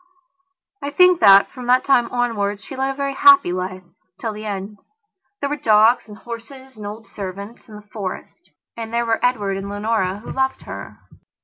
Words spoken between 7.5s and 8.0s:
and the